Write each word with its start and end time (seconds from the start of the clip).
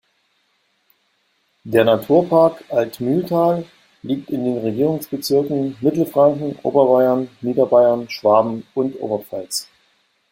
Der 1.63 1.83
Naturpark 1.85 2.63
Altmühltal 2.69 3.65
liegt 4.01 4.31
in 4.31 4.45
den 4.45 4.57
Regierungsbezirken 4.57 5.77
Mittelfranken, 5.79 6.55
Oberbayern, 6.63 7.29
Niederbayern, 7.41 8.09
Schwaben 8.09 8.65
und 8.73 8.99
Oberpfalz. 8.99 9.69